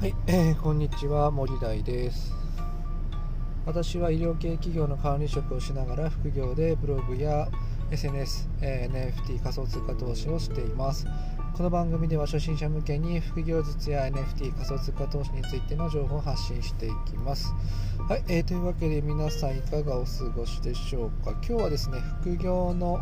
[0.00, 2.32] はい、えー、こんにちは森大です。
[3.66, 7.48] 私は医療系企業の管理職をしながら副業でブログや
[7.90, 11.04] SNS、えー、NFT 仮想通貨投資をしています。
[11.54, 17.52] この番組では初心者向けに副業術や NFT 仮想通貨投資についての情報を発信していきます。
[18.08, 21.32] はい、えー、というわけで皆さんいかがお過ごしでしょうか？
[21.46, 23.00] 今日はですね副業の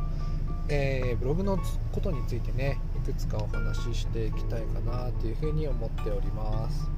[0.71, 1.59] えー、ブログの
[1.93, 6.90] ことについてねいくつかお話ししていきたいかなというふうに思っております、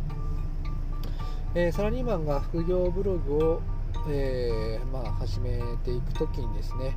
[1.55, 3.63] えー、サラリーマンが副業ブログを、
[4.09, 6.97] えー、まあ、始めていくときにですね、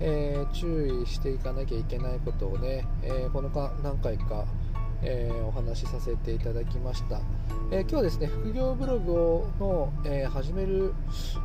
[0.00, 4.44] え注意していかなきゃいけないことをね、えこのか何回か
[5.06, 7.20] えー、お話しさせていただきました、
[7.70, 10.94] えー、今日はですね副業ブログをの、えー、始める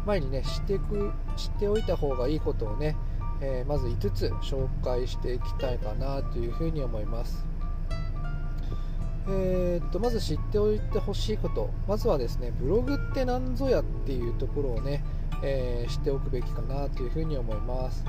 [0.05, 2.95] 前にね知っていく知っておいた方がいいことをね、
[3.41, 7.45] えー、まず5つ紹介していきたいかなというふうに思います。
[9.27, 11.69] えー、っとまず知っておいてほしいこと。
[11.87, 15.03] まずはですねブログって何ぞやっていうところをね、
[15.43, 18.03] えー、知っておくべきかなというふうに思います。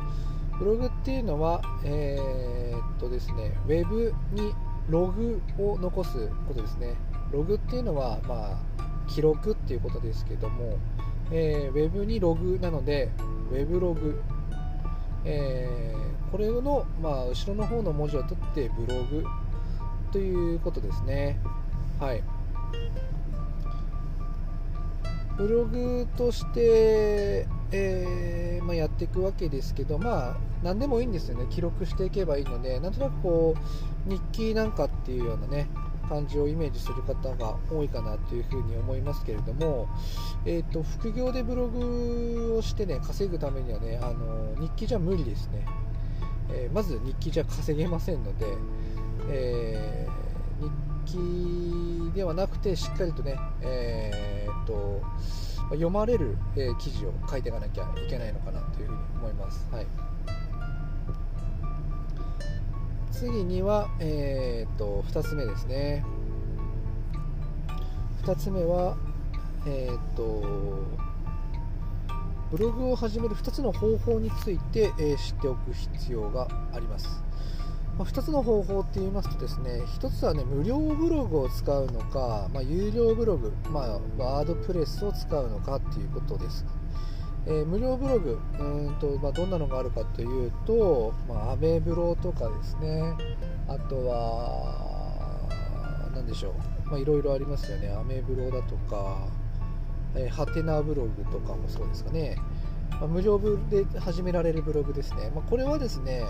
[0.59, 4.55] ブログっていうのは、えー、っとですねウェブに
[4.89, 6.95] ログを残すことですね。
[7.33, 10.79] ログっていうのは、まあ、記録っていうことですけども、
[11.31, 13.11] えー、ウェブにログなので
[13.53, 14.21] ウェブログ
[15.25, 19.25] えー、これの、まあ、後ろの方の文字を取ってブログ
[20.13, 21.39] ということですね。
[21.99, 22.23] はい。
[25.37, 31.47] ブログとして、えー、まあ、やっていくわけですけど、まあ、何でもいいんですよね。
[31.51, 35.69] 記録していけばいいので、なんとなくこう、日記なんかっていうようなね、
[36.11, 39.89] 感じをイメージする方が多いかなというふうに思いますけれども、
[40.45, 45.65] えーと、副業でブログをしてね稼ぐためにはねあの日記じゃ無理ですね、
[46.53, 48.47] えー、まず日記じゃ稼げませんので、
[49.31, 55.01] えー、日記ではなくてしっかりとね、えーと、
[55.71, 59.69] 読まれる、え記事を書いていかなきゃいけないのかなというふうに思います。
[59.71, 60.10] はい
[63.21, 66.03] 次には、えーと、2つ目ですね。
[68.23, 68.97] 2つ目は、
[69.67, 70.43] えーと、
[72.51, 77.23] ブログを始める2つの方法について、え、知っておく必要があります、
[77.99, 86.65] ま、2つの方法って言いますとですね1つはね無料ブログを使うのか、まあ、有料ブログ、まあ、ワードプレスを使うのかっていうことです。
[87.47, 93.15] えー、無料ブログうんと、まあ、どんなのがあるかというと、まあ、アメブロとかですね。
[93.69, 95.49] あとは
[96.15, 96.55] 何でしょ
[96.93, 97.89] う、いろいろありますよね。
[97.89, 99.27] アメブロだとか、
[100.15, 102.37] え、ハテナブログとかもそうですかね、
[102.91, 103.39] まあ、無料
[103.71, 106.25] で始められるブログですね、まあ、これはですね、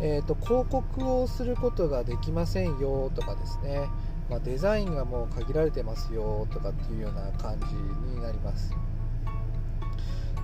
[0.00, 3.88] えーと、広告をすることができませんよとかですね、
[4.28, 7.66] まあ、デザインがもう限られてますよとかっていうような感じ
[8.14, 8.74] になります。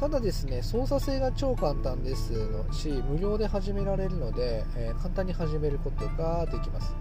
[0.01, 6.97] ただですね操作性が超簡単ですのし無料で始められるので、えー、簡単に始めることができます。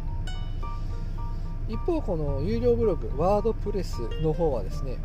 [1.69, 4.97] 一方この有料ブログワードプレスの方はですね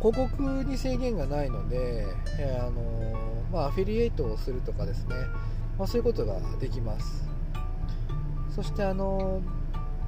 [0.00, 2.06] 広告に制限がないので、
[2.38, 5.16] えー、あのまあ、アフィリエイトをするとかですね、
[5.76, 7.28] まあ、そういうことができます。
[8.54, 9.42] そしてあの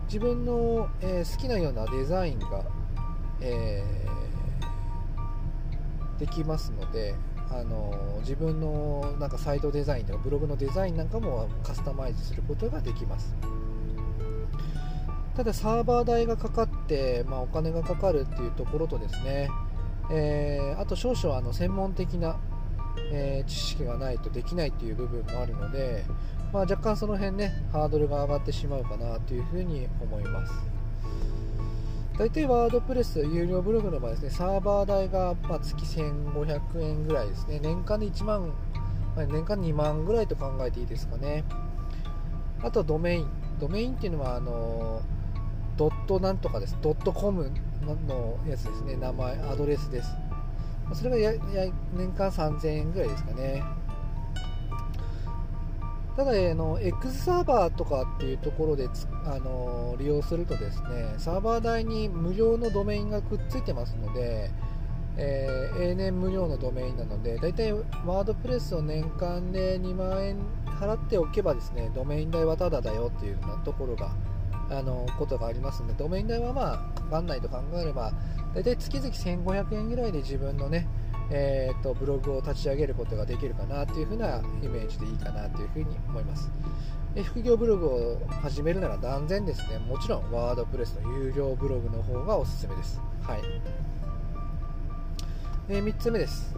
[0.04, 2.64] 自分の、え、好きなようなデザインが、
[3.40, 4.01] えー
[6.22, 7.16] できますので
[7.50, 13.34] あの自分のなんかサイトデザインとかブログのデザインなんかもカスタマイズすることができます。
[15.34, 19.48] ただサーバー代がかかって、まあ、お金がかかるっていうところとですね、
[20.12, 22.38] えー、あと少々あの専門的な、
[23.10, 26.04] えー、知識がないとできないっていう部分もあるので、
[26.52, 30.52] まあ、若干その辺ねハードルが上がってしまうかなというふうに思います。
[32.22, 38.52] 大体ワードプレス有料ブログの場合ですね、サーバー代がま月1500円ぐらいですね、年間で1万、
[39.16, 41.42] 年間2万ぐらいと考えていいですかね。
[42.62, 43.28] あとはドメイン。
[43.58, 45.02] ドメインっていうのは、あの
[45.76, 46.78] ドットなんとかです。
[46.80, 47.50] ドットコム
[48.06, 50.14] のやつですね、名前、アドレスです。
[50.94, 51.32] それがや
[51.92, 53.64] 年間3000円ぐらいですかね。
[56.16, 58.88] ただ、あの X サーバーとかっていうところで
[59.24, 64.50] あの利用するとですねサーバー代に無料のドメインがくっついてますので、
[65.16, 70.36] えー、永年無料のドメインなのでだいたいワードプレスを年間で2万円
[70.66, 74.10] 払っておけばですねドメイン代はタダだよっていうようなところが
[74.72, 78.12] あのことがありますのでドメイン代はまあかかんないと考えれば
[78.54, 80.86] だいたい月々1500円ぐらいで自分のね
[81.34, 86.50] えーと、ブログを立ち上げることができるかなというふうなイメージでいいかなというふうに思います。
[87.14, 93.00] で副業ブログを始めるなら断然ですね、もちろんワードプレスの有料ブログの方がおすすめです。
[93.22, 93.40] はい。
[95.68, 96.54] えー、3つ目です。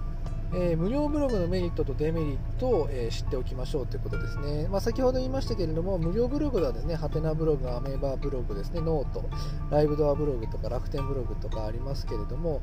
[0.56, 9.29] えー、無料ブログのメリットとデメリットを、えー、知っておきましょうということですね、まあ、先ほど言いましたけれども無料ブログではですねハテナブログ、アメーバーブログですねノート、
[9.71, 12.61] ライブドアブログとか楽天ブログとかありますけれども、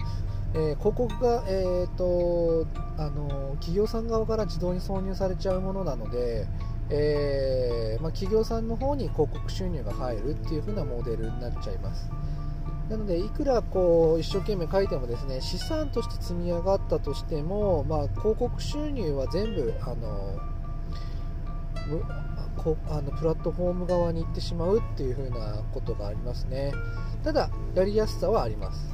[0.53, 2.65] えー、広告が、えーと
[2.97, 6.47] あの企業さん側から自動に挿入されちゃうものなので、
[6.89, 12.09] えまあ、企業さんの方に広告収入が入るっていう風なモデルになっちゃいます。
[12.91, 20.37] なので、いくらこう一生懸命書いてもですね資産として積み上がったとしても、まあ、広告収入は全部あの
[22.57, 26.73] こあのプラットフォーム側に行ってしまうっていう風なことがありますね。
[27.23, 28.93] ただ、やりやすさはあります。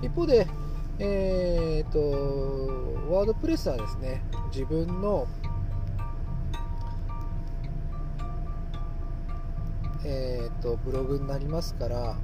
[0.00, 0.46] 一方で、
[0.98, 1.98] えーと、
[3.12, 5.26] ワードプレスはですね自分の
[10.02, 12.16] えーとブログになりますから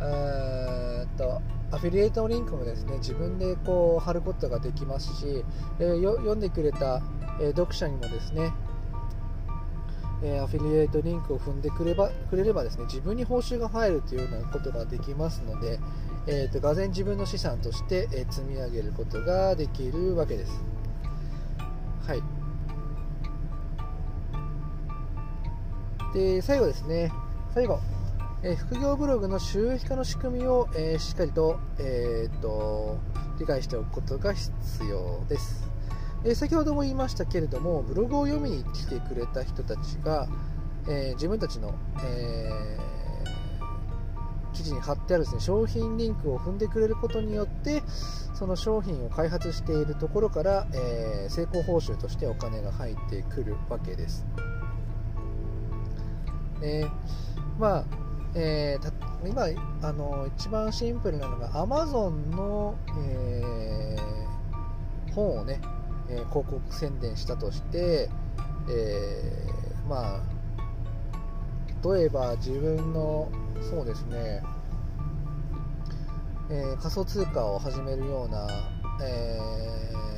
[0.00, 1.42] えー、と
[1.72, 5.44] アフィリエイトのリンクもですね自分でこう貼ることができますし、
[5.78, 7.02] えー、読んでくれた、
[7.40, 8.52] えー、読者にもですね、
[10.22, 15.78] えアフィリエイトリンクを踏んでくればくれればですね自分に報酬が入るというようなことができますので、
[16.26, 20.62] えーと、がぜ自分の資産として、え積み上げることができるわけです。
[22.06, 22.22] はい。
[26.12, 27.12] で最後ですね。
[27.54, 27.78] 最後。
[28.42, 32.96] え、副業ブログの収益化の仕組みを、え、しっかりと,、えーと、
[33.38, 34.50] 理解しておくことが必
[34.88, 35.68] 要です、
[36.24, 40.26] え、先ほども言いましたけれどもブログを読みに来てくれた人たちが、
[40.88, 42.78] え自分たちの、え
[44.54, 47.82] 記事に貼ってあるです、ね、商品リンクを踏んでくれることによって
[48.34, 54.24] その商品を開発しているところから、え成功報酬としてお金が入ってくるわけです。
[56.62, 56.86] ね
[57.58, 59.46] まあえー、今
[59.82, 65.60] あの一番シンプルなのが Amazon の、えー、本をね、
[66.08, 68.08] えー、広告宣伝したとして、
[68.68, 70.20] えー、まあ
[71.94, 73.30] 例えば自分の
[73.68, 74.42] そうですね、
[76.50, 78.46] えー、仮想通貨を始めるような、
[79.02, 80.09] えー、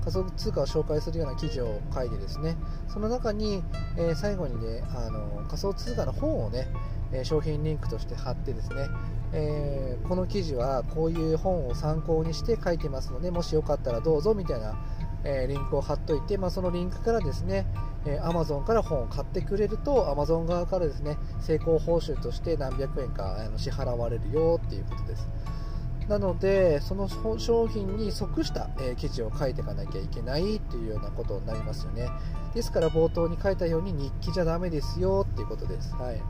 [0.00, 2.56] 仮想通貨を紹介するような記事を書いてですね
[2.88, 3.62] その中に、
[3.96, 6.68] えー、最後にねあの仮想通貨の本をね
[7.24, 8.86] 商品リンクとして貼ってですね、
[9.32, 14.76] えー、この記事はこういう本を参考にして書いてますのでもしよかったらどうぞみたいな、
[15.24, 17.66] え、リンクを貼っといて、まあ、そのリンクからですね、
[18.06, 25.28] えー、Amazon から本を買ってくれると Amazon 側からですね成功報酬として何百円かあの支払われるよっていうことです。
[26.10, 27.08] なのでその
[27.38, 32.08] 商品に即した、え記事を書いていかなきゃいけないっていうようなことになりますよね。
[32.52, 35.94] ですから冒頭に書いたように日記じゃダメですよっていうことです。
[35.94, 36.20] はい。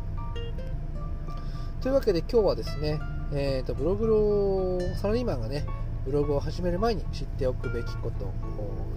[1.80, 3.00] というわけで今日はですね、
[3.32, 5.64] えーと、ブログのサラリーマンがね
[6.04, 8.32] ブログを始める前に知っておくべきことを、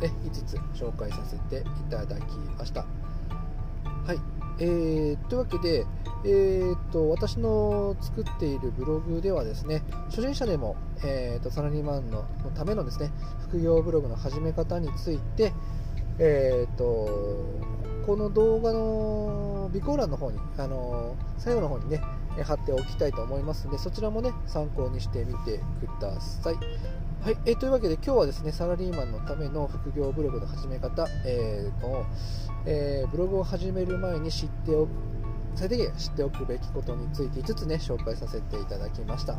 [0.01, 2.85] ね、5つ紹介させていただきました。
[4.06, 4.19] はい、
[4.59, 5.85] えー、というわけで、
[6.25, 13.11] えーと、私の作っているブログではですね初心者でも、えーと、サラリーマンのためのですね
[13.47, 15.53] 副業ブログの始め方について、
[16.19, 16.85] えー、と
[18.05, 22.01] この動画の備考欄の方にあの最後の方にね
[22.42, 26.56] 貼っておきたいと思いますのでそちらもね参考にしてみてください。
[27.23, 32.06] はい、えというわけで今日はですねサラリーマンのための副業ブログの始め方、えーの
[32.66, 34.90] えー、ブログを始める前に知っておく
[35.56, 39.37] 最低限知っておくべきことについて5つね紹介させていただきました。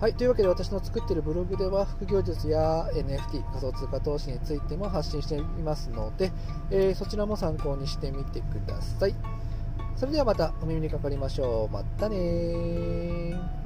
[0.00, 6.32] はい、というわけで私の作っているブログでは副業術や NFT 仮想通貨投資についても発信していますので、
[6.72, 9.14] えー、そちらも参考にしてみてください。
[9.96, 11.68] それではまたお耳にかかりましょう。
[11.72, 13.61] またね